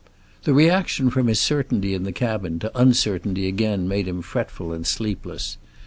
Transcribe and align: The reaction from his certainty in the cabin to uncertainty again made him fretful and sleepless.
The 0.45 0.53
reaction 0.55 1.11
from 1.11 1.27
his 1.27 1.39
certainty 1.39 1.93
in 1.93 2.05
the 2.05 2.11
cabin 2.11 2.57
to 2.57 2.75
uncertainty 2.75 3.47
again 3.47 3.87
made 3.87 4.07
him 4.07 4.23
fretful 4.23 4.73
and 4.73 4.83
sleepless. 4.83 5.57